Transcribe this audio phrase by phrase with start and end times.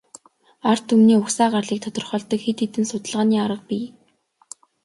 [0.71, 3.85] Ард түмний угсаа гарлыг тодорхойлдог хэд хэдэн судалгааны арга бий.